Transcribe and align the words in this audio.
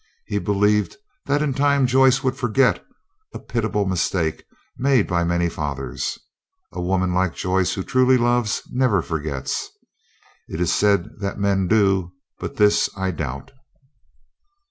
He 0.25 0.39
believed 0.39 0.97
that 1.27 1.43
in 1.43 1.53
time 1.53 1.85
Joyce 1.85 2.23
would 2.23 2.35
forget, 2.35 2.83
a 3.35 3.39
pitiable 3.39 3.85
mistake 3.85 4.43
made 4.75 5.05
by 5.05 5.23
many 5.23 5.47
fathers. 5.47 6.17
A 6.71 6.81
woman 6.81 7.13
like 7.13 7.35
Joyce, 7.35 7.75
who 7.75 7.83
truly 7.83 8.17
loves, 8.17 8.63
never 8.71 9.03
forgets. 9.03 9.69
It 10.47 10.59
is 10.59 10.73
said 10.73 11.07
that 11.19 11.37
men 11.37 11.67
do, 11.67 12.13
but 12.39 12.55
this 12.55 12.89
I 12.97 13.11
doubt. 13.11 13.51